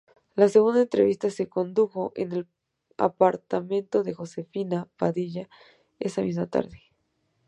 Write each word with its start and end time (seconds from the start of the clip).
La 0.35 0.49
segunda 0.49 0.81
entrevista 0.81 1.29
se 1.29 1.47
condujo 1.47 2.11
en 2.15 2.31
el 2.31 2.47
apartamento 2.97 4.01
de 4.01 4.15
Josefina 4.15 4.89
Padilla, 4.97 5.47
esa 5.99 6.23
misma 6.23 6.47
tarde. 6.47 6.81